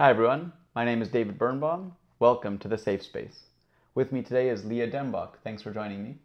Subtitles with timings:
[0.00, 0.54] Hi, everyone.
[0.74, 1.92] My name is David Birnbaum.
[2.20, 3.40] Welcome to the Safe Space.
[3.94, 5.32] With me today is Leah Denbok.
[5.44, 6.16] Thanks for joining me.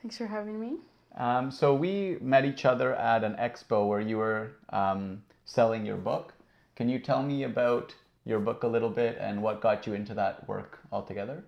[0.00, 0.76] Thanks for having me.
[1.18, 5.98] Um, so, we met each other at an expo where you were um, selling your
[5.98, 6.32] book.
[6.76, 7.94] Can you tell me about
[8.24, 11.44] your book a little bit and what got you into that work altogether?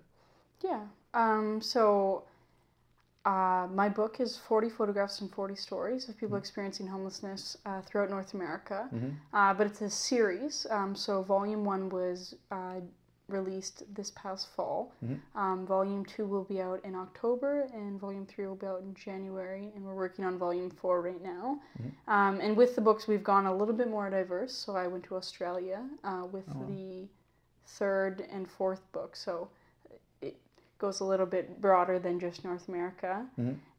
[0.62, 0.82] Yeah.
[1.14, 2.25] Um, so,
[3.25, 8.11] uh, my book is 40 photographs and 40 stories of people experiencing homelessness uh, throughout
[8.11, 8.89] North America.
[9.32, 10.67] Uh, but it's a series.
[10.71, 12.81] Um, so, volume one was uh,
[13.29, 14.93] released this past fall.
[15.36, 18.93] Um, volume two will be out in October, and volume three will be out in
[18.95, 19.70] January.
[19.75, 21.61] And we're working on volume four right now.
[22.09, 24.53] Um, and with the books, we've gone a little bit more diverse.
[24.53, 27.07] So, I went to Australia uh, with the
[27.67, 29.14] third and fourth book.
[29.14, 29.48] So,
[30.82, 33.12] goes a little bit broader than just North America.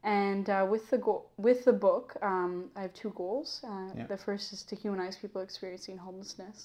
[0.06, 3.50] And uh, with the go- with the book, um, I have two goals.
[3.64, 4.08] Uh, Yeah.
[4.14, 6.58] The first is to humanize people experiencing homelessness,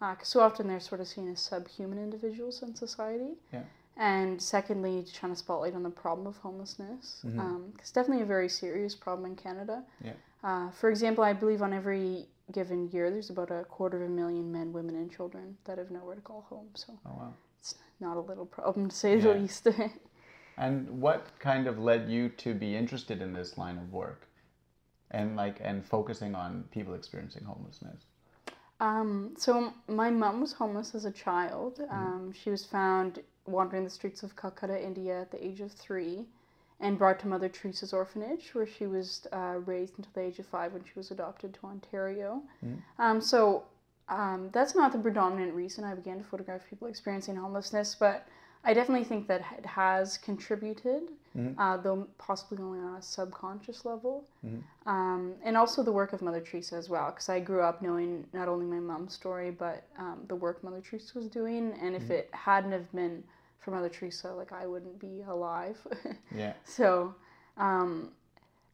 [0.00, 3.32] because so often they're sort of seen as subhuman individuals in society.
[3.56, 3.64] Yeah.
[4.14, 7.78] And secondly, trying to spotlight on the problem of homelessness, because Mhm.
[7.80, 9.76] it's definitely a very serious problem in Canada.
[10.08, 10.16] Yeah.
[10.48, 12.08] Uh, for example, I believe on every
[12.58, 15.90] given year, there's about a quarter of a million men, women, and children that have
[15.98, 16.68] nowhere to call home.
[16.82, 17.32] So Oh, wow.
[17.58, 19.34] It's not a little problem to say the Yeah.
[19.34, 19.68] least.
[20.56, 24.26] And what kind of led you to be interested in this line of work
[25.10, 28.06] and like and focusing on people experiencing homelessness?
[28.80, 31.80] um, so my mom was homeless as a child.
[31.90, 36.26] Um, she was found wandering the streets of Calcutta, India, at the age of three,
[36.80, 40.46] and brought to Mother Teresa's orphanage, where she was uh, raised until the age of
[40.46, 42.42] five when she was adopted to Ontario.
[42.98, 43.64] Um, so
[44.08, 48.26] um, that's not the predominant reason I began to photograph people experiencing homelessness, but
[48.64, 51.02] I definitely think that it has contributed,
[51.58, 54.24] uh, though possibly only on a subconscious level.
[54.86, 58.26] Um, and also the work of Mother Teresa as well, because I grew up knowing
[58.32, 61.72] not only my mom's story, but um, the work Mother Teresa was doing.
[61.80, 63.22] And if it hadn't have been
[63.60, 65.78] for Mother Teresa, like I wouldn't be alive.
[66.36, 66.52] Yeah.
[66.64, 67.14] So,
[67.56, 68.10] um,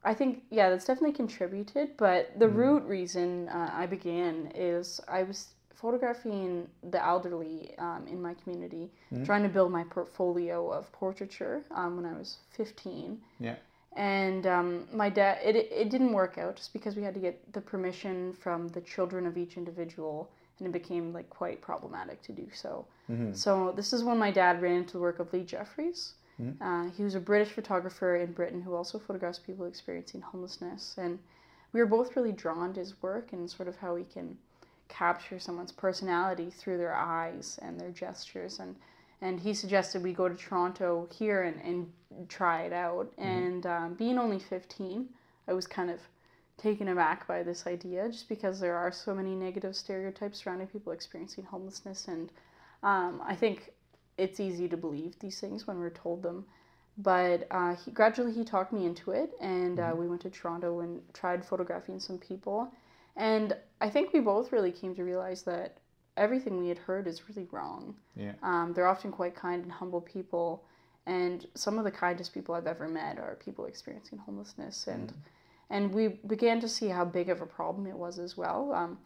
[0.04, 1.96] I think yeah, that's definitely contributed.
[1.96, 8.20] But the root reason uh, I began is I was photographing the elderly um, in
[8.20, 8.90] my community,
[9.24, 13.18] trying to build my portfolio of portraiture um, when I was fifteen.
[13.40, 13.56] Yeah.
[13.96, 17.52] And um, my dad, it, it didn't work out just because we had to get
[17.52, 22.32] the permission from the children of each individual, and it became like quite problematic to
[22.32, 22.86] do so.
[23.34, 26.14] So this is when my dad ran into the work of Lee Jeffries.
[26.60, 31.18] Uh, he was a British photographer in Britain who also photographs people experiencing homelessness, and
[31.72, 34.36] we were both really drawn to his work and sort of how he can
[34.88, 38.76] capture someone's personality through their eyes and their gestures and
[39.24, 43.10] and he suggested we go to Toronto here and, and try it out.
[43.16, 45.08] And um, being only 15,
[45.48, 45.98] I was kind of
[46.58, 50.92] taken aback by this idea just because there are so many negative stereotypes surrounding people
[50.92, 52.06] experiencing homelessness.
[52.06, 52.30] And
[52.82, 53.72] um, I think
[54.18, 56.44] it's easy to believe these things when we're told them.
[56.96, 60.80] But uh, he, gradually he talked me into it, and uh, we went to Toronto
[60.80, 62.72] and tried photographing some people.
[63.16, 65.78] And I think we both really came to realize that
[66.16, 67.96] everything we had heard is really wrong.
[68.16, 68.32] Yeah.
[68.42, 70.64] Um, they're often quite kind and humble people,
[71.06, 75.12] and some of the kindest people I've ever met are people experiencing homelessness, and
[75.70, 78.72] and we began to see how big of a problem it was as well.
[78.72, 78.98] Um,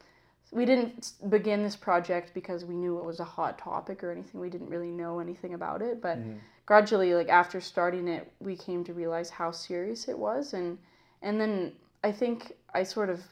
[0.50, 4.41] we didn't begin this project because we knew it was a hot topic or anything.
[4.41, 6.19] We didn't really know anything about it, but
[6.66, 10.78] gradually, like after starting it, we came to realize how serious it was, and
[11.22, 11.72] and then
[12.03, 13.22] I think I sort of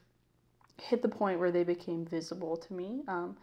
[0.80, 3.02] hit the point where they became visible to me.
[3.08, 3.36] Um,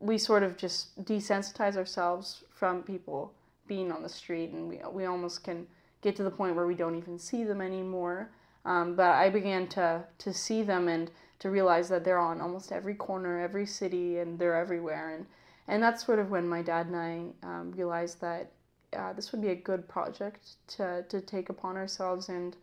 [0.00, 3.32] we sort of just desensitize ourselves from people
[3.66, 5.66] being on the street, and we we almost can
[6.02, 8.30] get to the point where we don't even see them anymore.
[8.66, 11.10] Um, but I began to to see them and
[11.44, 15.10] to realize that they're on almost every corner, every city, and they're everywhere.
[15.14, 15.26] And
[15.68, 18.50] and that's sort of when my dad and I um, realized that
[18.96, 22.56] uh, this would be a good project to to take upon ourselves and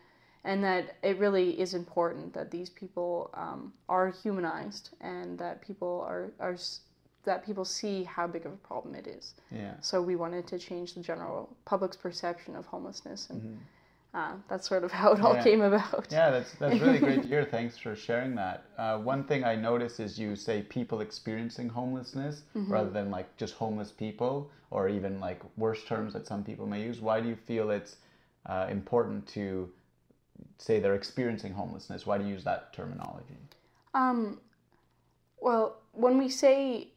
[0.43, 6.03] and that it really is important that these people um, are humanized and that people
[6.07, 6.57] are, are
[7.23, 9.35] that people see how big of a problem it is.
[9.51, 9.75] Yeah.
[9.81, 13.59] So we wanted to change the general public's perception of homelessness, and
[14.13, 15.43] uh, that's sort of how it all Yeah.
[15.43, 16.08] came about.
[16.11, 17.46] Yeah, that's that's really great to hear.
[17.46, 18.66] Thanks for sharing that.
[18.78, 23.53] Uh, one thing I notice is you say people experiencing homelessness rather than like just
[23.55, 26.99] homeless people, or even like worse terms that some people may use.
[26.99, 27.97] Why do you feel it's
[28.46, 29.69] uh, important to
[30.58, 32.05] say they're experiencing homelessness?
[32.05, 33.37] Why do you use that terminology?
[33.93, 34.40] Um,
[35.40, 36.90] well, when we say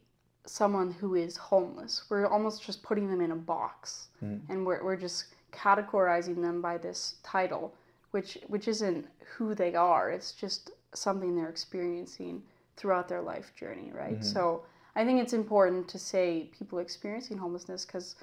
[0.45, 4.09] someone who is homeless, we're almost just putting them in a box,
[4.49, 7.73] and we're we're just categorizing them by this title,
[8.11, 9.07] which which isn't
[9.37, 10.11] who they are.
[10.11, 12.43] It's just something they're experiencing
[12.77, 14.23] throughout their life journey, right?
[14.23, 14.63] So
[14.95, 18.15] I think it's important to say people experiencing homelessness because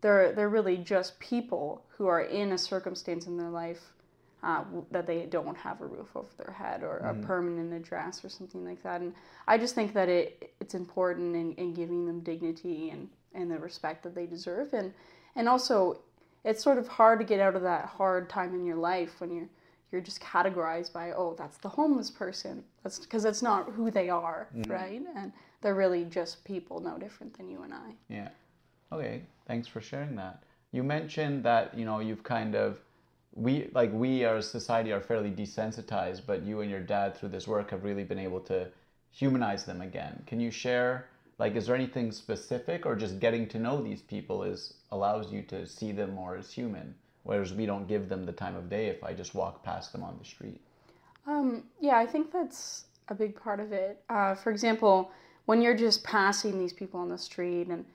[0.00, 3.92] they're they're really just people who are in a circumstance in their life
[4.42, 8.30] uh, that they don't have a roof over their head or a permanent address or
[8.30, 9.02] something like that.
[9.02, 9.12] And
[9.46, 13.58] I just think that it it's important in, in giving them dignity and, and the
[13.58, 14.72] respect that they deserve.
[14.72, 14.92] And
[15.36, 16.00] and also,
[16.44, 19.30] it's sort of hard to get out of that hard time in your life when
[19.30, 19.48] you're
[19.92, 24.08] you're just categorized by oh that's the homeless person that's because that's not who they
[24.08, 24.70] are mm-hmm.
[24.70, 28.28] right and they're really just people no different than you and i Yeah.
[28.92, 29.22] Okay.
[29.46, 30.42] Thanks for sharing that.
[30.72, 32.80] You mentioned that you know you've kind of
[33.34, 37.46] we like we as society are fairly desensitized, but you and your dad through this
[37.46, 38.68] work have really been able to
[39.10, 40.22] humanize them again.
[40.26, 41.06] Can you share
[41.40, 45.40] like is there anything specific or just getting to know these people is allows you
[45.40, 48.88] to see them more as human, whereas we don't give them the time of day
[48.88, 50.60] if I just walk past them on the street.
[51.26, 54.02] Um, yeah, I think that's a big part of it.
[54.10, 55.12] Uh, for example,
[55.46, 57.86] when you're just passing these people on the street and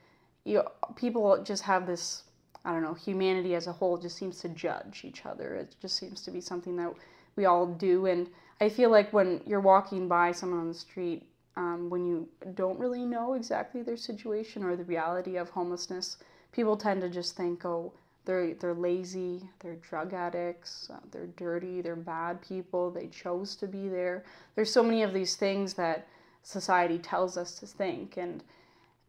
[0.44, 0.64] you
[0.96, 2.24] people just have this
[2.66, 5.54] I don't know, humanity as a whole just seems to judge each other.
[5.54, 6.92] It just seems to be something that
[7.36, 8.08] we all do.
[8.08, 8.28] And
[8.60, 11.28] I feel like when you're walking by someone on the street,
[11.58, 16.18] um, when you don't really know exactly their situation or the reality of homelessness,
[16.52, 17.94] people tend to just think, oh,
[18.26, 23.68] they're, they're lazy, they're drug addicts, uh, they're dirty, they're bad people, they chose to
[23.68, 24.24] be there.
[24.56, 26.08] There's so many of these things that
[26.44, 28.18] society tells us to think.
[28.18, 28.44] And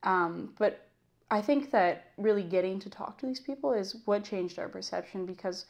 [0.02, 0.86] um, but
[1.30, 5.26] I think that really getting to talk to these people is what changed our perception
[5.26, 5.66] because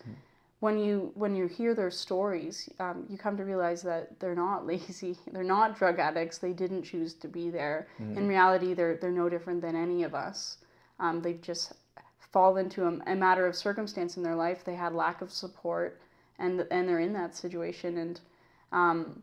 [0.60, 4.66] when you when you hear their stories, um, you come to realize that they're not
[4.72, 7.88] lazy, they're not drug addicts, they didn't choose to be there.
[8.16, 10.58] In reality, they're they're no different than any of us.
[10.98, 11.72] Um, they've just
[12.18, 14.64] fallen into a, a matter of circumstance in their life.
[14.64, 16.00] They had lack of support,
[16.38, 17.98] and and they're in that situation.
[17.98, 18.20] And
[18.72, 19.22] um,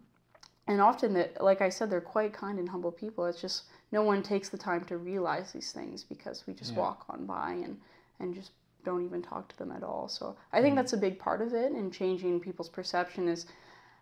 [0.68, 4.02] and often that like i said they're quite kind and humble people it's just no
[4.02, 6.80] one takes the time to realize these things because we just Yeah.
[6.80, 7.78] walk on by and
[8.20, 8.52] and just
[8.84, 10.08] don't even talk to them at all.
[10.08, 13.46] So i think that's a big part of it in changing people's perception is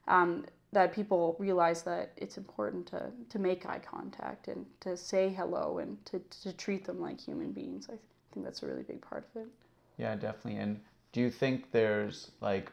[0.07, 5.29] um, that people realize that it's important to, to make eye contact and to say
[5.29, 7.87] hello and to, to treat them like human beings.
[7.91, 7.97] I
[8.33, 9.47] think that's a really big part of it.
[9.97, 10.59] Yeah, definitely.
[10.59, 10.79] And
[11.11, 12.71] do you think there's like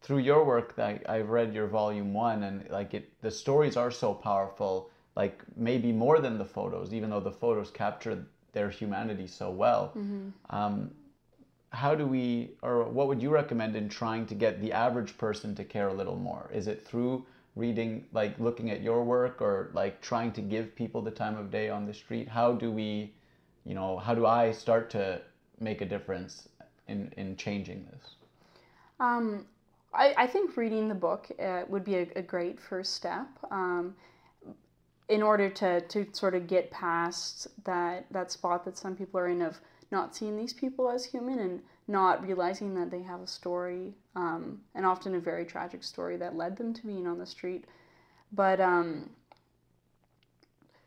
[0.00, 3.90] through your work that I've read your volume one and like it the stories are
[3.90, 9.28] so powerful, like maybe more than the photos, even though the photos capture their humanity
[9.28, 9.92] so well.
[10.50, 10.90] Um,
[11.72, 15.54] how do we or what would you recommend in trying to get the average person
[15.56, 16.50] to care a little more?
[16.52, 17.24] Is it through
[17.56, 21.50] reading like looking at your work or like trying to give people the time of
[21.50, 22.28] day on the street?
[22.28, 23.12] How do we
[23.64, 25.20] you know, how do I start to
[25.60, 26.48] make a difference
[26.88, 28.14] in, in changing this?
[28.98, 29.46] Um,
[29.94, 33.94] I, I think reading the book uh, would be a, a great first step um,
[35.08, 39.28] in order to, to sort of get past that, that spot that some people are
[39.28, 39.58] in of
[39.92, 44.60] not seeing these people as human and not realizing that they have a story um,
[44.74, 47.66] and often a very tragic story that led them to being on the street.
[48.32, 49.10] But um,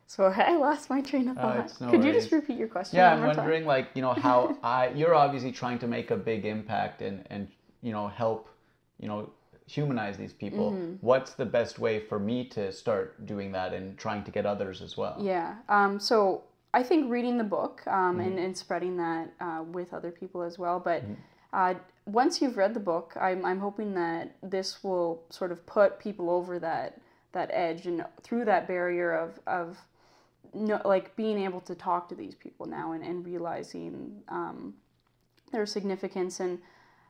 [0.07, 1.81] so I lost my train of Oh, thought.
[1.81, 2.98] no Could you just repeat your question?
[2.98, 3.38] Yeah, I'm more time?
[3.38, 7.25] wondering like, you know, how I you're obviously trying to make a big impact and
[7.30, 7.48] and
[7.81, 8.50] you know, help,
[9.00, 9.30] you know,
[9.68, 10.72] humanize these people.
[10.72, 10.96] Mm-hmm.
[11.02, 14.81] What's the best way for me to start doing that and trying to get others
[14.81, 15.16] as well?
[15.19, 15.56] Yeah.
[15.69, 16.44] Um, so
[16.76, 20.60] I think reading the book um, and, and spreading that uh, with other people as
[20.60, 20.78] well.
[20.80, 21.04] But
[21.54, 26.00] uh, once you've read the book, I'm, I'm hoping that this will sort of put
[26.00, 27.00] people over that
[27.32, 29.78] that edge and through that barrier of, of
[30.54, 34.74] no, like being able to talk to these people now and, and realizing um,
[35.52, 36.40] their significance.
[36.40, 36.60] And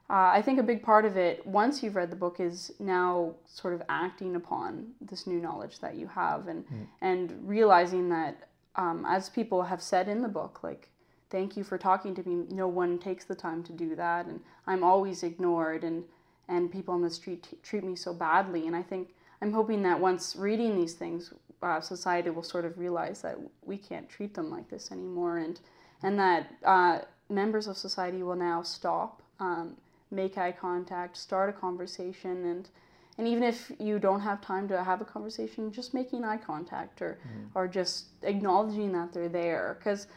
[0.09, 3.35] uh, I think a big part of it, once you've read the book, is now
[3.45, 6.65] sort of acting upon this new knowledge that you have and
[7.01, 10.89] and realizing that, um, as people have said in the book, like,
[11.29, 12.45] thank you for talking to me.
[12.49, 16.03] No one takes the time to do that, and I'm always ignored, and
[16.47, 18.67] and people on the street t- treat me so badly.
[18.67, 22.77] And I think I'm hoping that once reading these things, uh, society will sort of
[22.77, 25.59] realize that we can't treat them like this anymore, and
[26.03, 29.21] and that uh, members of society will now stop.
[29.39, 29.75] Um,
[30.11, 32.69] make eye contact, start a conversation, and
[33.17, 37.01] and even if you don't have time to have a conversation, just making eye contact
[37.01, 37.17] or
[37.55, 39.75] or just acknowledging that they're there.
[39.79, 40.07] Because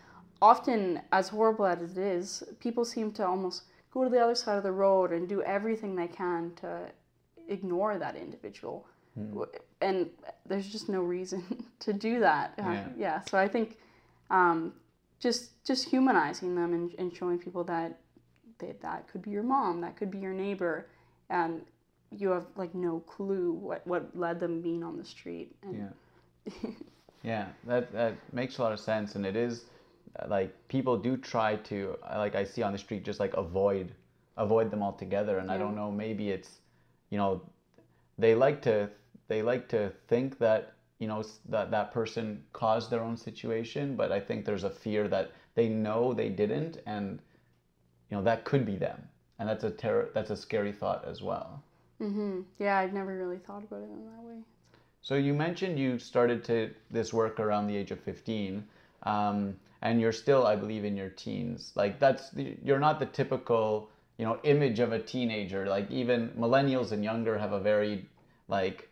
[0.43, 3.63] often, as horrible as it is, people seem to almost
[3.93, 6.89] go to the other side of the road and do everything they can to
[7.49, 8.87] ignore that individual.
[9.17, 9.51] W-
[9.81, 10.11] And
[10.47, 11.43] there's just no reason
[11.81, 12.55] to do that.
[12.59, 12.89] Yeah.
[12.97, 13.21] yeah.
[13.31, 13.79] So I think
[14.31, 14.75] um,
[15.21, 17.99] just just humanizing them and, and showing people that
[18.59, 20.87] that that could be your mom, that could be your neighbor,
[21.31, 21.63] and
[22.17, 25.55] you have like no clue what what led them being on the street.
[25.63, 25.91] And
[26.47, 26.53] Yeah.
[27.23, 29.65] Yeah, that that makes a lot of sense, and it is
[30.21, 33.35] uh, like people do try to uh, like I see on the street just like
[33.35, 33.93] avoid
[34.37, 36.61] avoid them altogether, and I don't know maybe it's
[37.11, 37.43] you know
[38.19, 38.89] they like to
[39.27, 44.13] they like to think that you know that that person caused their own situation, but
[44.13, 47.21] I think there's a fear that they know they didn't, and
[48.11, 49.09] you know that could be them,
[49.41, 51.65] and that's a terror that's a scary thought as well.
[51.99, 54.43] Hmm Yeah, I've never really thought about it in that way.
[55.03, 58.65] So you mentioned you started to this work around the age of 15,
[59.05, 61.73] um, and you're still, I believe, in your teens.
[61.77, 63.89] Like that's the, you're not the typical,
[64.19, 65.67] you know, image of a teenager.
[65.67, 68.07] Like even millennials and younger have a very,
[68.49, 68.89] like,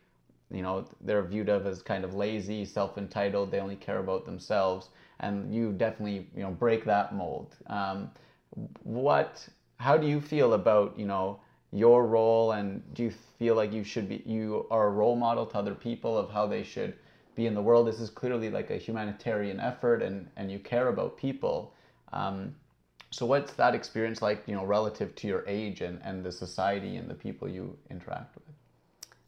[0.51, 3.51] you know, they're viewed of as kind of lazy, self-entitled.
[3.51, 7.57] They only care about themselves, and you definitely, you know, break that mold.
[7.67, 8.11] Um,
[8.83, 9.47] what?
[9.79, 11.41] How do you feel about, you know?
[11.77, 15.45] Your role and do you feel like you should be you are a role model
[15.47, 16.95] to other people of how they should
[17.35, 17.87] be in the world?
[17.87, 21.75] This is clearly like a humanitarian effort and and you care about people.
[22.13, 22.55] Um,
[23.11, 26.97] so what's that experience like you know relative to your age and and the society
[26.97, 28.55] and the people you interact with?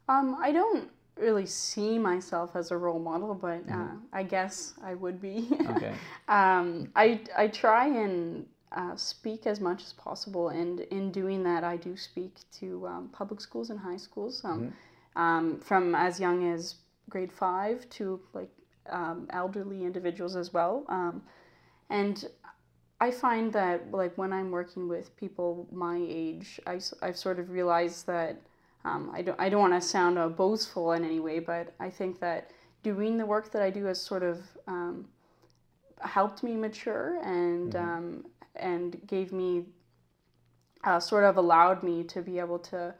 [0.07, 0.89] Um, I don't
[1.19, 5.47] really see myself as a role model, but uh, I guess I would be.
[5.69, 5.93] okay.
[6.27, 11.63] Um, I, I try and uh, speak as much as possible, and in doing that,
[11.63, 14.73] I do speak to um, public schools and high schools um,
[15.15, 16.75] um, from as young as
[17.09, 18.49] grade five to like
[18.89, 20.85] um, elderly individuals as well.
[20.87, 21.23] Um,
[21.89, 22.25] and
[23.01, 27.49] I find that like when I'm working with people my age, I, I've sort of
[27.49, 28.39] realized that
[28.85, 31.89] um, I don't I don't want to sound uh, boastful in any way, but I
[31.89, 32.51] think that
[32.83, 35.07] doing the work that I do has sort of um,
[36.01, 39.65] helped me mature and um, and gave me
[40.83, 42.93] uh, sort of allowed me to be able to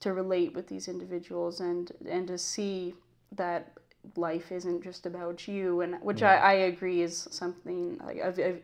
[0.00, 2.94] to relate with these individuals and and to see
[3.32, 3.72] that
[4.16, 5.80] life isn't just about you.
[5.80, 8.62] And which I, I agree is something like a,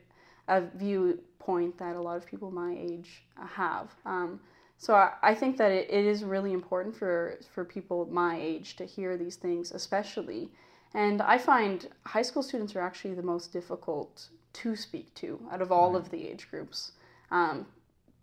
[0.49, 3.91] a, a viewpoint that a lot of people my age have.
[4.07, 4.41] Um,
[4.79, 8.77] so I, I think that it, it is really important for for people my age
[8.77, 10.51] to hear these things especially.
[10.95, 15.61] And I find high school students are actually the most difficult to speak to out
[15.61, 16.93] of all of the age groups.
[17.31, 17.67] Um,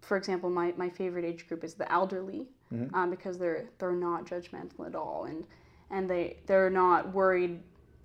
[0.01, 2.47] for example, my, my favorite age group is the elderly
[2.93, 5.25] um, because they're they're not judgmental at all.
[5.25, 5.45] And
[5.89, 7.59] and they they're not worried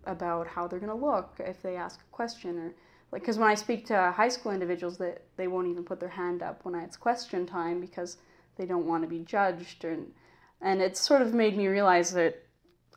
[0.04, 2.74] about how they're going to look if they ask a question or
[3.12, 6.08] like because when I speak to high school individuals that they won't even put their
[6.08, 8.18] hand up when it's question time because
[8.56, 9.84] they don't want to be judged.
[9.84, 10.12] And
[10.60, 12.42] and it's sort of made me realize that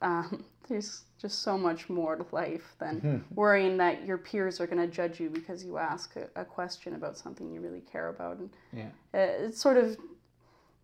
[0.01, 4.77] um, there's just so much more to life than worrying that your peers are going
[4.79, 8.37] to judge you because you ask a, a question about something you really care about.
[8.37, 8.89] And yeah.
[9.13, 9.97] it's sort of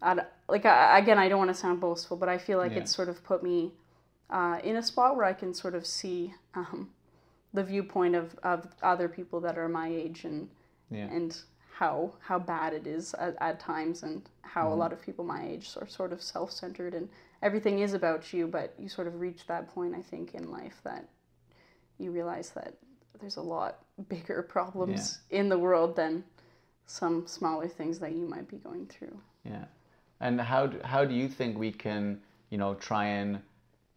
[0.01, 2.79] I like I, again i don't want to sound boastful but i feel like Yeah.
[2.79, 3.71] it's sort of put me
[4.29, 6.89] uh, in a spot where i can sort of see um,
[7.53, 10.49] the viewpoint of, of other people that are my age and
[10.91, 11.07] yeah.
[11.07, 11.39] and
[11.73, 15.45] how how bad it is at, at times and how a lot of people my
[15.45, 17.09] age are sort of self-centered and
[17.45, 20.77] everything is about you but you sort of reach that point i think in life
[20.83, 21.07] that
[21.97, 22.73] you realize that
[23.19, 26.23] there's a lot bigger problems in the world than
[26.87, 29.65] some smaller things that you might be going through Yeah.
[30.19, 33.41] And how do, how do you think we can, you know, try and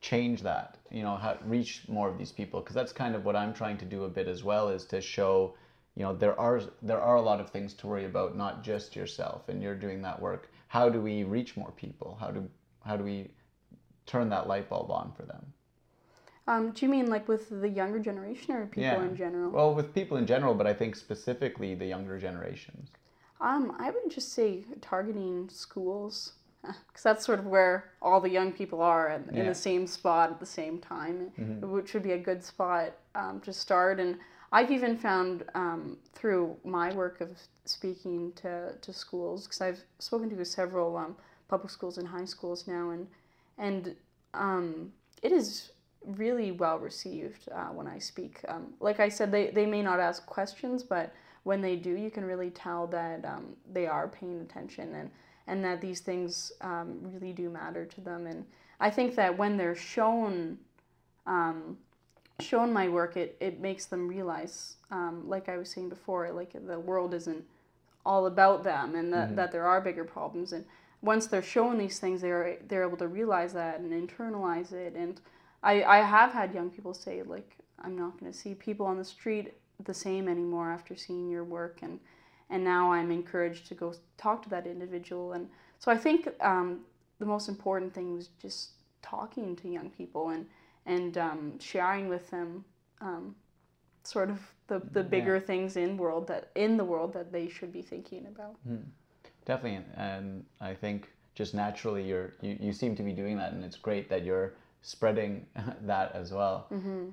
[0.00, 0.78] change that?
[0.90, 3.78] You know, how, reach more of these people because that's kind of what I'm trying
[3.78, 5.54] to do a bit as well is to show,
[5.94, 8.96] you know, there are there are a lot of things to worry about, not just
[8.96, 10.50] yourself, and you're doing that work.
[10.68, 12.16] How do we reach more people?
[12.20, 12.48] How do
[12.84, 13.30] how do we
[14.08, 15.52] turn that light bulb on for them?
[16.48, 19.04] um, do you mean like with the younger generation or people Yeah.
[19.04, 22.88] in general Well, with people in general, but I think specifically the younger generations.
[23.40, 28.50] Um, I would just say targeting schools, because that's sort of where all the young
[28.50, 32.18] people are in, in the same spot at the same time, which would be a
[32.18, 34.00] good spot um, to start.
[34.00, 34.18] And
[34.50, 37.28] I've even found um, through my work of
[37.66, 41.14] speaking to, to schools, because I've spoken to several um,
[41.48, 43.06] public schools and high schools now, and
[43.58, 43.94] and
[44.34, 45.70] um, it is
[46.04, 48.40] really well received uh, when I speak.
[48.48, 51.12] Um, like I said, they, they may not ask questions, but
[51.42, 55.10] when they do, you can really tell that um, they are paying attention and,
[55.46, 58.26] and that these things um, really do matter to them.
[58.26, 58.44] And
[58.80, 60.58] I think that when they're shown
[61.26, 61.76] um,
[62.40, 66.52] shown my work, it, it makes them realize, um, like I was saying before, like
[66.66, 67.44] the world isn't
[68.06, 70.52] all about them and that, that there are bigger problems.
[70.52, 70.64] And
[71.02, 74.94] once they're shown these things, they're, they're able to realize that and internalize it.
[74.94, 75.20] And
[75.62, 78.98] I, I have had young people say, like, I'm not going to see people on
[78.98, 81.80] the street the same anymore after seeing your work.
[81.82, 82.00] And,
[82.50, 85.34] and now I'm encouraged to go talk to that individual.
[85.34, 86.80] And so I think um,
[87.20, 88.70] the most important thing was just
[89.02, 90.46] talking to young people and,
[90.86, 92.64] and um, sharing with them
[93.00, 93.36] um,
[94.02, 95.40] sort of the, the bigger Yeah.
[95.40, 98.56] things in world that in the world that they should be thinking about.
[99.48, 103.64] Definitely, and I think just naturally you're you, you seem to be doing that, and
[103.64, 104.52] it's great that you're
[104.82, 105.46] spreading
[105.86, 106.66] that as well.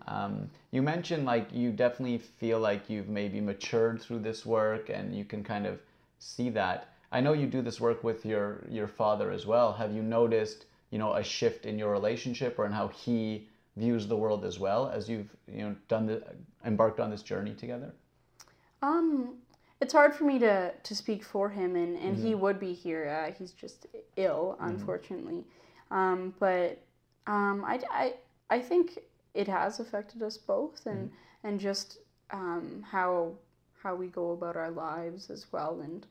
[0.10, 5.16] Um, you mentioned like you definitely feel like you've maybe matured through this work, and
[5.16, 5.80] you can kind of
[6.20, 6.90] see that.
[7.10, 9.72] I know you do this work with your your father as well.
[9.72, 14.08] Have you noticed you know a shift in your relationship or in how he views
[14.08, 16.22] the world as well as you've you know done the
[16.66, 17.94] embarked on this journey together?
[18.82, 19.36] Um,
[19.82, 23.08] it's hard for me to, to speak for him, and, and he would be here.
[23.10, 25.44] Uh, he's just ill, unfortunately.
[25.92, 26.80] Um, but
[27.28, 28.14] um, I, I,
[28.50, 29.00] I think
[29.34, 31.12] it has affected us both, and
[31.44, 31.98] and just
[32.32, 33.34] um, how
[33.84, 36.08] how we go about our lives as well, and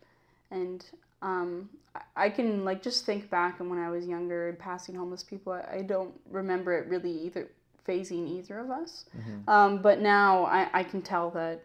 [0.50, 0.84] and
[1.22, 1.70] um,
[2.16, 5.52] I- can like just think back and when I was younger and passing homeless people,
[5.54, 7.48] I, I don't remember it really either
[7.88, 9.06] phasing either of us.
[9.48, 11.62] Um, but now I, I can tell that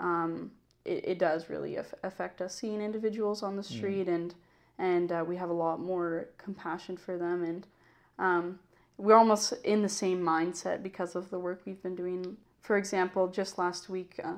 [0.00, 0.50] um,
[0.84, 4.34] it, it does really aff- affect us seeing individuals on the street and
[4.78, 7.66] and uh, we have a lot more compassion for them and
[8.18, 8.58] um,
[8.96, 12.36] we're almost in the same mindset because of the work we've been doing.
[12.62, 14.34] For example, just last week uh,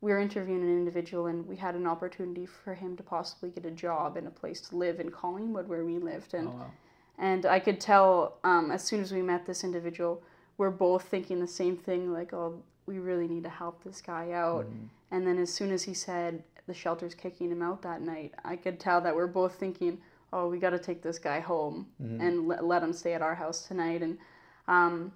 [0.00, 3.64] we were interviewing an individual and we had an opportunity for him to possibly get
[3.66, 6.70] a job and a place to live in Collingwood where we lived and Oh, wow.
[7.18, 10.22] and I could tell um, as soon as we met this individual,
[10.58, 14.32] we're both thinking the same thing like, oh, we really need to help this guy
[14.32, 14.66] out.
[15.14, 18.56] And then as soon as he said the shelter's kicking him out that night, I
[18.56, 19.98] could tell that we're both thinking,
[20.32, 21.86] oh, we got to take this guy home
[22.20, 24.02] and let, let him stay at our house tonight.
[24.02, 24.18] And
[24.66, 25.12] um,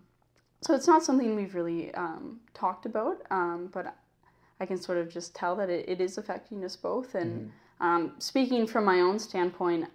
[0.60, 3.96] so it's not something we've really um, talked about, um, but
[4.60, 7.16] I can sort of just tell that it, it is affecting us both.
[7.16, 7.50] And
[7.80, 9.86] um, speaking from my own standpoint,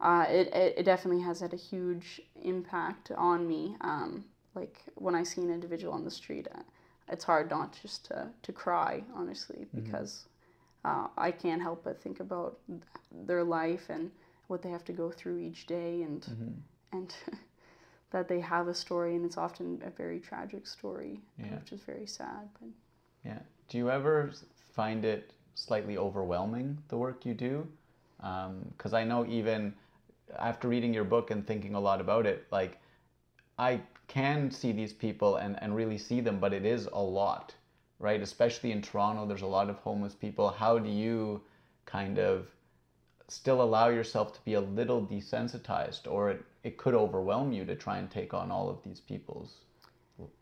[0.00, 3.76] uh, it, it, it definitely has had a huge impact on me.
[3.82, 4.24] Um,
[4.54, 6.62] like when I see an individual on the street, uh,
[7.08, 9.80] it's hard not just to, to cry, honestly, mm-hmm.
[9.80, 10.26] because
[10.84, 12.58] uh, I can't help but think about
[13.26, 14.10] their life and
[14.48, 16.96] what they have to go through each day and mm-hmm.
[16.96, 17.14] and
[18.10, 21.56] that they have a story and it's often a very tragic story, Yeah.
[21.56, 22.48] which is very sad.
[22.60, 22.68] But
[23.24, 23.40] Yeah.
[23.68, 24.30] Do you ever
[24.72, 27.66] find it slightly overwhelming the work you do?
[28.20, 29.74] Um, because I know even
[30.38, 32.78] after reading your book and thinking a lot about it, like
[33.58, 33.80] I
[34.14, 37.52] can see these people and, and really see them, but it is a lot,
[37.98, 38.22] right?
[38.22, 40.50] Especially in Toronto, there's a lot of homeless people.
[40.50, 41.42] How do you
[41.84, 42.46] kind of
[43.26, 47.74] still allow yourself to be a little desensitized, or it, it could overwhelm you to
[47.74, 49.54] try and take on all of these people's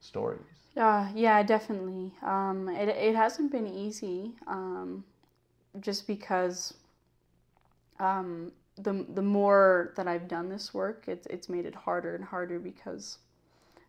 [0.01, 0.41] stories?
[0.77, 2.13] Uh, yeah, definitely.
[2.23, 5.03] Um, it, it hasn't been easy um,
[5.81, 6.75] just because
[7.99, 12.25] um, the, the more that I've done this work, it's, it's made it harder and
[12.25, 13.19] harder because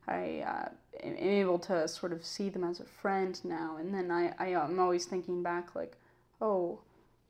[0.08, 0.70] I uh,
[1.04, 3.78] am able to sort of see them as a friend now.
[3.80, 5.98] And then I, I, am always thinking back, like,
[6.42, 6.80] oh,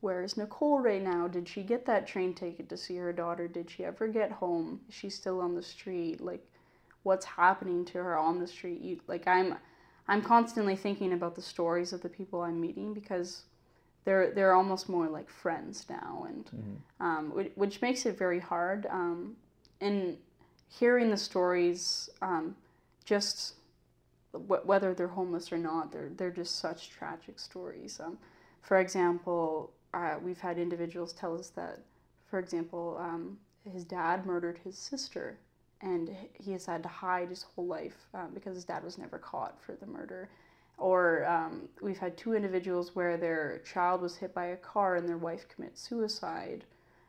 [0.00, 1.28] where's Nicole right now?
[1.28, 3.46] Did she get that train ticket to see her daughter?
[3.48, 4.80] Did she ever get home?
[4.88, 6.20] Is she still on the street?
[6.20, 6.44] Like,
[7.04, 8.80] what's happening to her on the street?
[8.80, 9.56] You, like, I'm,
[10.08, 13.44] I'm constantly thinking about the stories of the people I'm meeting because
[14.04, 16.50] they're they're almost more like friends now, and
[17.00, 18.86] um, which, which makes it very hard.
[18.90, 19.36] Um,
[19.80, 20.16] and
[20.68, 22.54] hearing the stories, um,
[23.04, 23.54] just
[24.32, 28.00] wh- whether they're homeless or not, they're they're just such tragic stories.
[28.00, 28.18] Um,
[28.62, 31.80] for example, uh, we've had individuals tell us that,
[32.28, 33.38] for example, um,
[33.70, 35.38] his dad murdered his sister,
[35.80, 39.18] and he has had to hide his whole life um, because his dad was never
[39.18, 40.28] caught for the murder.
[40.76, 45.08] Or um, we've had two individuals where their child was hit by a car and
[45.08, 46.64] their wife commits suicide.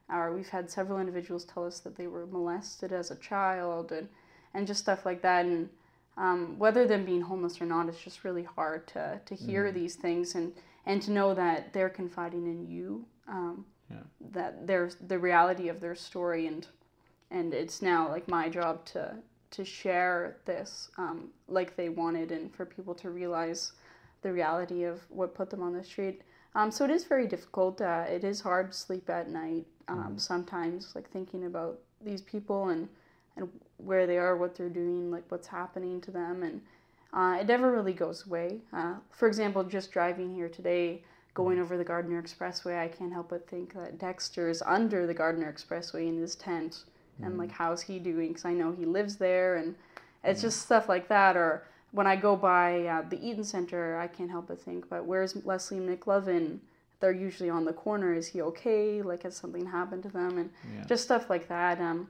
[0.07, 4.07] Or we've had several individuals tell us that they were molested as a child and,
[4.53, 5.45] and just stuff like that.
[5.45, 5.69] And
[6.17, 9.95] um, whether them being homeless or not, it's just really hard to, to hear these
[9.95, 10.53] things and,
[10.85, 13.05] and to know that they're confiding in you.
[13.27, 14.03] Um, Yeah.
[14.31, 16.67] That there's the reality of their story and
[17.31, 19.15] and it's now like my job to
[19.51, 23.73] to share this um, like they wanted and for people to realize
[24.21, 26.21] the reality of what put them on the street.
[26.55, 27.79] Um, so it is very difficult.
[27.81, 32.69] Uh, it is hard to sleep at night um, sometimes, like thinking about these people
[32.69, 32.87] and
[33.37, 36.61] and where they are, what they're doing, like what's happening to them, and
[37.13, 38.57] uh, it never really goes away.
[38.73, 41.01] Uh, for example, just driving here today,
[41.33, 45.13] going over the Gardiner Expressway, I can't help but think that Dexter is under the
[45.13, 46.83] Gardiner Expressway in his tent,
[47.21, 48.29] and like how's he doing?
[48.29, 49.75] Because I know he lives there, and
[50.23, 51.37] it's just stuff like that.
[51.37, 55.05] Or when I go by uh, the Eaton Center, I can't help but think, but
[55.05, 56.59] where's Leslie McLovin?
[57.01, 58.13] They're usually on the corner.
[58.13, 59.01] Is he okay?
[59.01, 60.37] Like, has something happened to them?
[60.37, 60.85] And Yeah.
[60.87, 61.79] just stuff like that.
[61.79, 62.07] Um,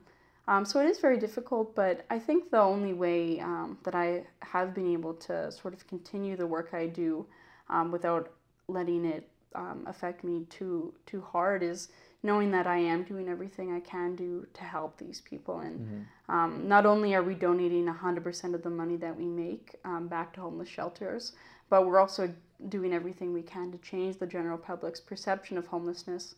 [0.47, 4.25] Um, so it is very difficult, but I think the only way um, that I
[4.41, 7.25] have been able to sort of continue the work I do
[7.69, 8.31] um, without
[8.67, 11.89] letting it um, affect me too too hard is
[12.23, 15.59] knowing that I am doing everything I can do to help these people.
[15.59, 16.35] And Mm-hmm.
[16.35, 20.33] um, not only are we donating 100% of the money that we make um, back
[20.33, 21.33] to homeless shelters,
[21.69, 22.33] but we're also
[22.69, 26.35] doing everything we can to change the general public's perception of homelessness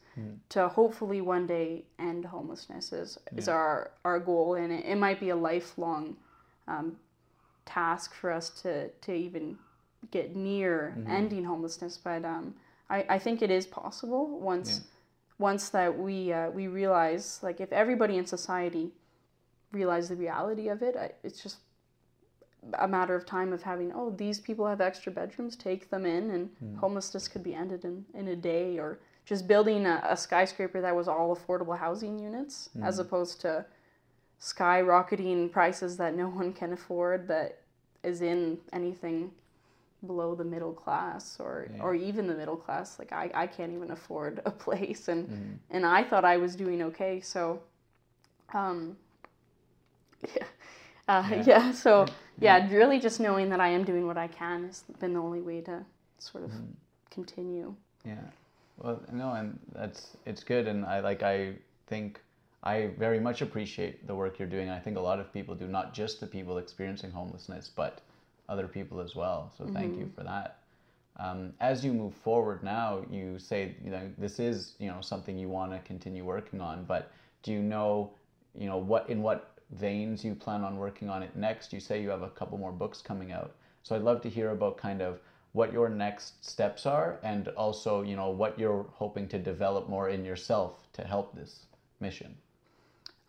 [0.50, 4.56] to hopefully one day end homelessness is, is our, our goal.
[4.56, 6.18] And it, it might be a lifelong
[6.68, 6.98] um,
[7.66, 9.58] task for us to, to even
[10.12, 12.56] get near ending homelessness, but um,
[12.90, 14.84] I, I think it is possible once Yeah.
[15.40, 18.92] once that we uh, we realize like if everybody in society
[19.72, 21.58] realize the reality of it, I, it's just
[22.74, 26.30] a matter of time of having oh these people have extra bedrooms, take them in,
[26.32, 30.82] and homelessness could be ended in, in a day, or just building a, a skyscraper
[30.82, 33.66] that was all affordable housing units as opposed to
[34.42, 37.60] skyrocketing prices that no one can afford that
[38.04, 39.32] is in anything
[40.06, 41.82] below the middle class or Yeah.
[41.82, 45.54] or even the middle class like I, I can't even afford a place and Mm-hmm.
[45.72, 47.60] and I thought I was doing okay so
[48.54, 48.96] um
[50.36, 50.44] yeah
[51.08, 51.44] uh, Yeah.
[51.48, 51.72] yeah.
[51.72, 52.06] so
[52.40, 55.42] yeah really just knowing that I am doing what I can has been the only
[55.42, 55.86] way to
[56.20, 56.72] sort of Mm-hmm.
[57.12, 58.16] continue Yeah.
[58.78, 61.56] Well, no, and that's it's good, and I like I
[61.88, 62.22] think
[62.64, 64.70] I very much appreciate the work you're doing.
[64.70, 68.02] I think a lot of people do, not just the people experiencing homelessness, but
[68.50, 69.52] other people as well.
[69.58, 70.60] So thank you for that.
[71.18, 75.38] Um, as you move forward now, you say you know this is you know something
[75.38, 77.12] you want to continue working on, but
[77.44, 78.12] do you know
[78.56, 81.74] you know what in what veins you plan on working on it next?
[81.74, 84.52] You say you have a couple more books coming out, so I'd love to hear
[84.52, 85.20] about kind of
[85.54, 90.10] what your next steps are and also you know what you're hoping to develop more
[90.10, 91.66] in yourself to help this
[92.00, 92.36] mission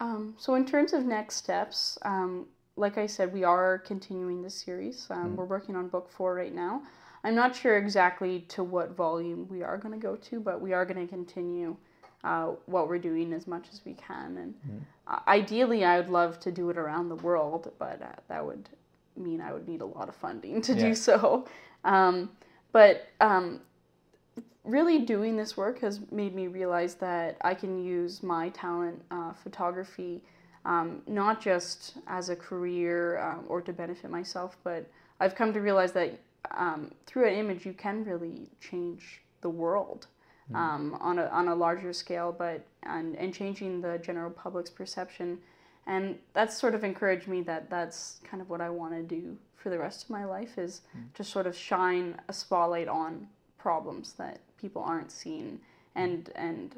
[0.00, 2.46] Um, so in terms of next steps, um,
[2.76, 5.06] like I said, we are continuing this series.
[5.10, 6.82] Um, We're working on book four right now.
[7.24, 10.72] I'm not sure exactly to what volume we are going to go to, but we
[10.72, 11.76] are going to continue
[12.24, 14.36] uh, what we're doing as much as we can.
[14.38, 18.44] And uh, ideally, I would love to do it around the world, but uh, that
[18.44, 18.68] would
[19.16, 20.88] mean I would need a lot of funding to Yeah.
[20.88, 21.46] do so.
[21.84, 22.30] Um,
[22.72, 23.60] but um,
[24.64, 29.32] really doing this work has made me realize that I can use my talent, uh,
[29.32, 30.22] photography,
[30.64, 34.86] um, not just as a career um, or to benefit myself, but
[35.20, 36.18] I've come to realize that
[36.50, 40.06] um, through an image you can really change the world
[40.48, 40.56] Hmm.
[40.56, 45.38] um, on a on a larger scale, but and and changing the general public's perception,
[45.86, 49.36] and that's sort of encouraged me that that's kind of what I want to do
[49.56, 51.00] for the rest of my life is hmm.
[51.14, 55.60] to sort of shine a spotlight on problems that people aren't seeing
[55.94, 56.02] hmm.
[56.02, 56.76] and and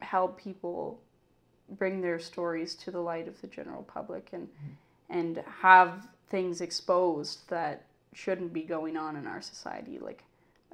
[0.00, 1.00] help people
[1.78, 4.48] bring their stories to the light of the general public and
[5.08, 10.22] and have things exposed that shouldn't be going on in our society like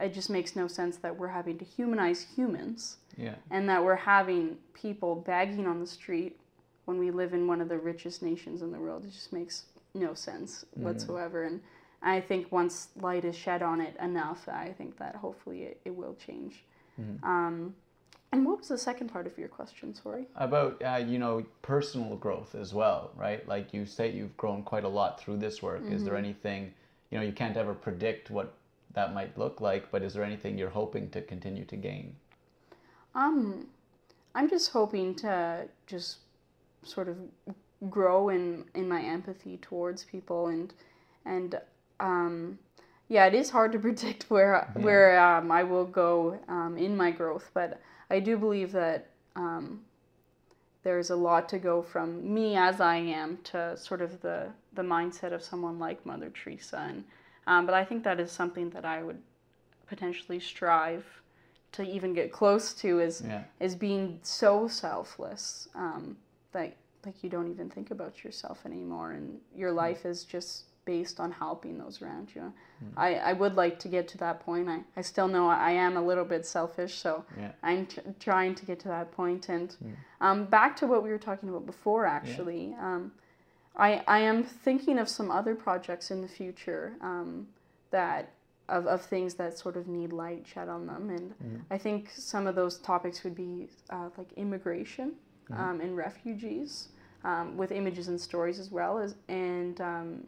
[0.01, 3.97] it just makes no sense that we're having to humanize humans yeah and that we're
[3.97, 6.41] having people begging on the street
[6.91, 9.05] when we live in one of the richest nations in the world.
[9.05, 11.45] It just makes no sense whatsoever.
[11.45, 11.61] And
[12.03, 15.95] I think once light is shed on it enough, I think that hopefully it, it
[15.95, 16.65] will change.
[17.23, 17.75] Um,
[18.33, 19.95] and what was the second part of your question?
[19.95, 20.27] Sorry.
[20.37, 24.85] about uh, you know personal growth as well right like you say you've grown quite
[24.85, 26.73] a lot through this work is there anything
[27.11, 28.53] you know you can't ever predict what
[28.95, 32.15] that might look like but is there anything you're hoping to continue to gain?
[33.15, 33.67] Um,
[34.35, 36.19] I'm just hoping to just
[36.83, 37.17] sort of
[37.89, 40.73] grow in in my empathy towards people and
[41.25, 41.61] and
[41.99, 42.59] um,
[43.09, 47.11] yeah, it is hard to predict where where um, I will go um, in my
[47.11, 49.83] growth, but I do believe that um,
[50.83, 54.83] there's a lot to go from me as I am to sort of the the
[54.83, 57.05] mindset of someone like Mother Teresa, and
[57.51, 59.19] um, but I think that is something that I would
[59.89, 61.05] potentially strive
[61.73, 63.43] to even get close to is yeah.
[63.59, 66.17] is being so selfless um,
[66.53, 71.19] that like you don't even think about yourself anymore and your life is just based
[71.19, 72.53] on helping those around you.
[72.97, 74.69] I, I would like to get to that point.
[74.69, 77.51] I, I still know I am a little bit selfish so yeah.
[77.65, 79.47] I'm tr- trying to get to that point.
[79.49, 82.77] point and um, back to what we were talking about before actually.
[82.81, 83.11] Um,
[83.81, 87.49] I, I am thinking of some other projects in the future um,
[87.91, 88.33] that
[88.69, 91.35] of, of things that sort of need light shed on them and
[91.71, 95.15] I think some of those topics would be uh, like immigration
[95.51, 96.89] um, and refugees
[97.25, 100.25] um, with images and stories as well as and um,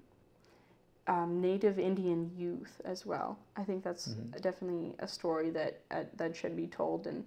[1.06, 3.38] um, Native Indian youth as well.
[3.56, 4.06] I think that's
[4.40, 7.24] definitely a story that uh, that should be told and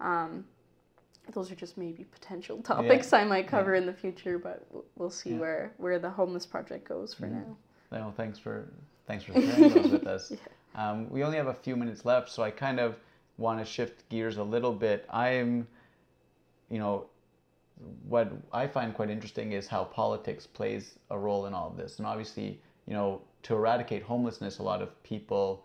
[0.00, 0.44] um,
[1.32, 5.30] those are just maybe potential topics I might cover in the future, but we'll, see
[5.30, 5.38] Yeah.
[5.38, 7.56] where where the homeless project goes for now.
[7.90, 8.68] No, thanks for
[9.06, 10.32] thanks for sharing those with us.
[10.74, 12.96] Um, we only have a few minutes left, so I kind of
[13.38, 15.06] want to shift gears a little bit.
[15.10, 15.66] I'm,
[16.70, 17.06] you know,
[18.08, 21.98] what I find quite interesting is how politics plays a role in all of this.
[21.98, 25.64] And obviously, you know, to eradicate homelessness, a lot of people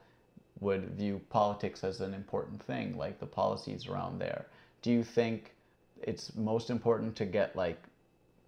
[0.60, 4.48] would view politics as an important thing, like the policies around there.
[4.82, 5.54] Do you think
[6.02, 7.82] it's most important to get like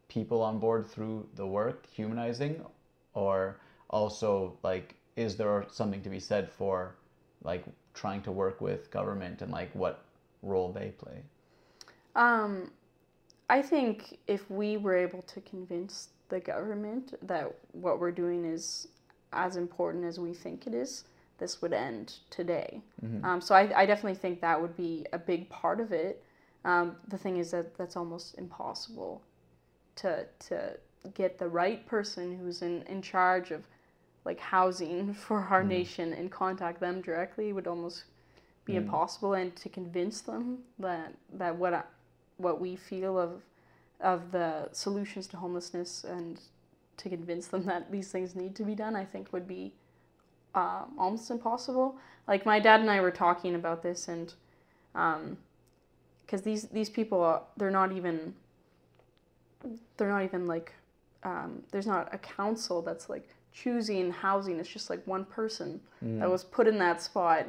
[0.08, 2.64] people on board through the work, humanizing,
[3.14, 3.58] or
[3.90, 6.96] also like is there something to be said for
[7.44, 7.64] like
[7.94, 10.04] trying to work with government and like what
[10.42, 11.22] role they play?
[12.16, 12.72] Um,
[13.50, 18.88] I think if we were able to convince the government that what we're doing is
[19.34, 21.04] as important as we think it is,
[21.42, 22.82] this would end today.
[23.04, 23.26] Mhm.
[23.26, 26.24] Um, so I, I definitely think that would be a big part of it.
[26.64, 29.22] Um, the thing is that that's almost impossible
[29.98, 30.78] to to
[31.16, 33.64] get the right person who's in, in charge of
[34.24, 35.68] like housing for our Mhm.
[35.68, 38.06] nation and contact them directly would almost
[38.66, 38.84] be Mm.
[38.84, 41.84] impossible and to convince them that that what I,
[42.38, 43.42] what we feel of
[44.00, 46.40] of the solutions to homelessness and
[46.98, 49.74] to convince them that these things need to be done I think would be
[50.56, 51.98] um, almost impossible.
[52.28, 54.34] Like my dad and I were talking about this and
[54.94, 58.34] because these these people are, they're not even
[59.98, 60.74] they're not even like
[61.24, 64.60] um, there's not a council that's like choosing housing.
[64.60, 67.46] It's just like one person that was put in that spot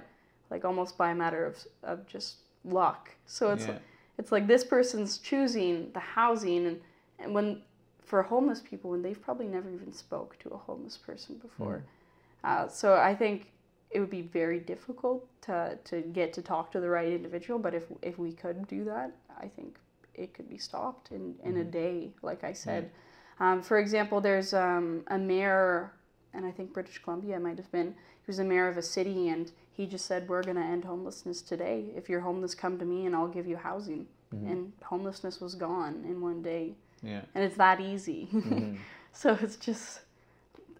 [0.52, 3.10] like almost by a matter of, of just luck.
[3.26, 3.78] So it's Yeah.
[4.18, 6.80] it's like this person's choosing the housing and,
[7.18, 7.62] and when
[8.00, 11.82] for homeless people when they've probably never even spoke to a homeless person before
[12.44, 13.48] uh, so i think
[13.90, 17.74] it would be very difficult to, to get to talk to the right individual but
[17.74, 19.78] if, if we could do that i think
[20.14, 22.90] it could be stopped in, in a day like i said.
[23.40, 25.92] Um, for example there's um, a mayor
[26.34, 27.88] and i think british columbia might have been
[28.24, 30.84] he was a mayor of a city and he just said we're going to end
[30.84, 31.86] homelessness today.
[31.96, 34.06] If you're homeless come to me and i'll give you housing.
[34.30, 36.72] And homelessness was gone in one day.
[37.02, 37.22] Yeah.
[37.34, 38.28] and it's that easy.
[38.32, 38.78] Mhm.
[39.12, 40.00] so it's just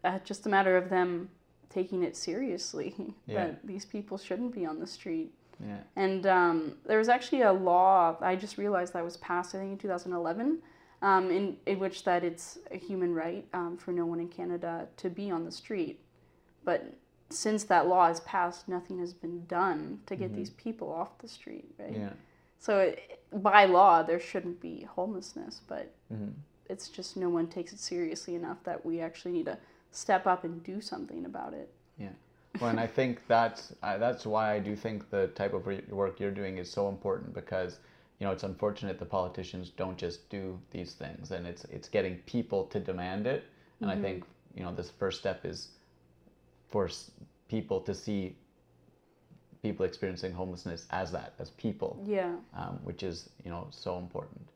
[0.04, 1.28] uh, just a matter of them
[1.72, 2.94] taking it seriously
[3.26, 3.46] Yeah.
[3.46, 5.32] that these people shouldn't be on the street
[5.64, 5.78] Yeah.
[5.96, 9.72] and um, there was actually a law I just realized that was passed I think
[9.72, 10.58] in 2011
[11.02, 14.86] um, in, in which that it's a human right um, for no one in Canada
[14.98, 16.00] to be on the street
[16.64, 16.80] but
[17.30, 21.28] since that law is passed nothing has been done to get these people off the
[21.28, 22.10] street right Yeah.
[22.58, 26.32] so it, by law there shouldn't be homelessness but Mhm.
[26.68, 29.56] it's just no one takes it seriously enough that we actually need to
[29.92, 32.08] step up and do something about it Yeah.
[32.60, 35.84] Well, and I think that's uh, that's why I do think the type of re-
[35.90, 37.78] work you're doing is so important because
[38.18, 42.16] you know it's unfortunate the politicians don't just do these things, and it's it's getting
[42.26, 43.44] people to demand it.
[43.80, 44.24] And I think
[44.54, 45.68] you know this first step is
[46.68, 47.10] for s-
[47.48, 48.36] people to see
[49.62, 54.46] people experiencing homelessness as that, as people, yeah um, which is you know so important.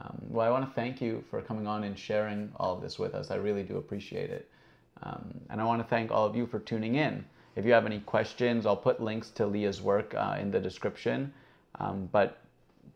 [0.00, 2.98] Um, well, I want to thank you for coming on and sharing all of this
[2.98, 3.30] with us.
[3.30, 4.48] I really do appreciate it.
[5.02, 7.24] Um, and I want to thank all of you for tuning in.
[7.56, 11.32] If you have any questions, I'll put links to Leah's work uh, in the description.
[11.80, 12.38] Um, but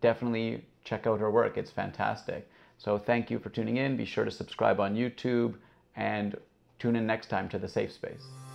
[0.01, 2.47] definitely check out her work, it's fantastic.
[2.77, 3.97] So thank you for tuning in.
[3.97, 5.55] Be sure to subscribe on YouTube
[5.95, 6.35] and
[6.79, 8.46] tune in next time to The Safe Space.